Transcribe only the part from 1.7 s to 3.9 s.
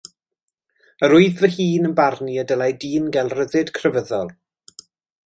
yn barnu y dylai dyn gael rhyddid